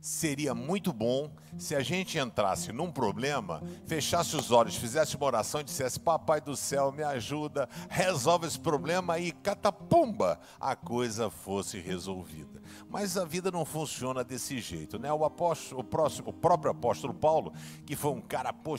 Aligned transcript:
seria 0.00 0.54
muito 0.54 0.92
bom 0.92 1.30
se 1.58 1.74
a 1.74 1.80
gente 1.80 2.18
entrasse 2.18 2.72
num 2.72 2.90
problema, 2.90 3.62
fechasse 3.86 4.36
os 4.36 4.50
olhos, 4.50 4.76
fizesse 4.76 5.16
uma 5.16 5.26
oração 5.26 5.60
e 5.60 5.64
dissesse: 5.64 5.98
Papai 5.98 6.40
do 6.40 6.56
céu, 6.56 6.92
me 6.92 7.02
ajuda, 7.02 7.68
resolve 7.88 8.46
esse 8.46 8.58
problema 8.58 9.18
e 9.18 9.32
catapumba, 9.32 10.40
a 10.58 10.76
coisa 10.76 11.28
fosse 11.30 11.78
resolvida. 11.78 12.62
Mas 12.88 13.16
a 13.16 13.24
vida 13.24 13.50
não 13.50 13.64
funciona 13.64 14.24
desse 14.24 14.60
jeito, 14.60 14.98
né? 14.98 15.12
O, 15.12 15.24
apóstolo, 15.24 15.80
o, 15.80 15.84
próximo, 15.84 16.30
o 16.30 16.32
próprio 16.32 16.70
apóstolo 16.70 17.12
Paulo, 17.12 17.52
que 17.84 17.96
foi 17.96 18.12
um 18.12 18.20
cara, 18.20 18.52
pô, 18.52 18.76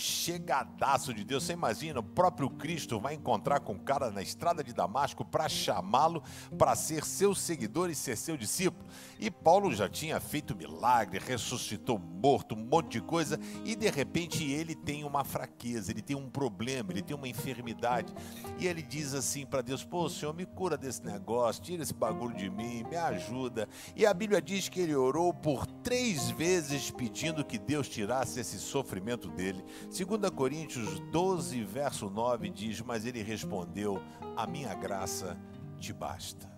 de 1.14 1.24
Deus, 1.24 1.44
você 1.44 1.54
imagina, 1.54 2.00
o 2.00 2.04
próprio 2.04 2.50
Cristo 2.50 3.00
vai 3.00 3.14
encontrar 3.14 3.60
com 3.60 3.74
um 3.74 3.80
cara 3.80 4.12
na 4.12 4.22
estrada 4.22 4.64
de 4.64 4.74
Damasco 4.74 5.24
para 5.24 5.48
chamá-lo 5.48 6.24
para 6.58 6.76
ser 6.76 7.04
seu 7.06 7.36
seguidor 7.36 7.90
e 7.90 7.96
ser 7.96 8.18
seu 8.18 8.38
discípulo. 8.38 8.88
E 9.20 9.30
Paulo 9.30 9.74
já 9.74 9.88
tinha 9.88 10.20
feito 10.20 10.56
milagre, 10.56 11.20
ressuscitou 11.28 12.00
morto, 12.00 12.56
um 12.56 12.64
monte 12.64 12.94
de 12.94 13.02
coisa, 13.02 13.40
e 13.66 13.76
de 13.76 13.90
repente 13.90 14.44
ele 14.44 14.76
tem 14.76 15.04
uma 15.04 15.24
fraqueza, 15.24 15.92
ele 15.92 16.02
tem 16.02 16.16
um 16.16 16.30
problema, 16.30 16.92
ele 16.92 17.02
tem 17.02 17.16
uma 17.16 17.28
enfermidade, 17.28 18.14
e 18.60 18.68
ele 18.68 18.82
diz 18.82 19.14
assim 19.14 19.46
para 19.46 19.62
Deus: 19.62 19.84
Pô, 19.84 20.10
Senhor, 20.10 20.34
me 20.34 20.46
cura 20.46 20.78
desse 20.78 21.04
negócio, 21.04 21.64
tira 21.64 21.84
esse 21.84 21.94
bagulho 21.94 22.36
de 22.36 22.50
mim, 22.50 22.84
me 22.90 22.96
ajuda. 22.96 23.68
E 23.96 24.06
a 24.06 24.14
Bíblia 24.14 24.42
diz 24.42 24.70
que 24.70 24.80
ele 24.80 24.96
orou 24.96 25.34
por 25.34 25.66
três 25.66 26.30
vezes 26.32 26.92
pedindo 26.92 27.46
que 27.46 27.58
Deus 27.58 27.88
tirasse 27.88 28.40
esse 28.40 28.60
sofrimento 28.60 29.30
dele. 29.30 29.64
2 29.84 30.30
Coríntios 30.32 31.00
12, 31.12 31.64
verso 31.64 32.10
9 32.10 32.50
diz: 32.50 32.82
Mas 32.82 33.06
ele 33.06 33.22
respondeu: 33.22 34.02
A 34.36 34.46
minha 34.46 34.74
graça 34.74 35.38
te 35.80 35.92
basta. 35.92 36.52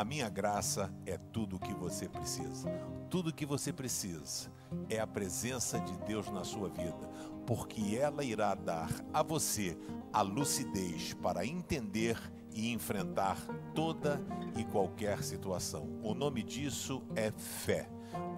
A 0.00 0.04
minha 0.04 0.30
graça 0.30 0.90
é 1.04 1.18
tudo 1.18 1.56
o 1.56 1.58
que 1.58 1.74
você 1.74 2.08
precisa. 2.08 2.70
Tudo 3.10 3.28
o 3.28 3.32
que 3.34 3.44
você 3.44 3.70
precisa 3.70 4.50
é 4.88 4.98
a 4.98 5.06
presença 5.06 5.78
de 5.78 5.94
Deus 6.06 6.30
na 6.30 6.42
sua 6.42 6.70
vida, 6.70 7.06
porque 7.46 7.98
ela 8.00 8.24
irá 8.24 8.54
dar 8.54 8.88
a 9.12 9.22
você 9.22 9.76
a 10.10 10.22
lucidez 10.22 11.12
para 11.12 11.44
entender 11.44 12.18
e 12.54 12.72
enfrentar 12.72 13.36
toda 13.74 14.18
e 14.56 14.64
qualquer 14.64 15.22
situação. 15.22 15.86
O 16.02 16.14
nome 16.14 16.42
disso 16.42 17.02
é 17.14 17.30
fé. 17.30 17.86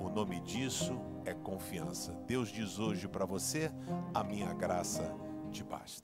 O 0.01 0.09
nome 0.09 0.41
disso 0.41 1.01
é 1.25 1.33
confiança. 1.33 2.11
Deus 2.27 2.49
diz 2.49 2.81
hoje 2.81 3.07
para 3.07 3.25
você: 3.25 3.71
a 4.13 4.25
minha 4.25 4.53
graça 4.53 5.15
te 5.53 5.63
basta. 5.63 6.03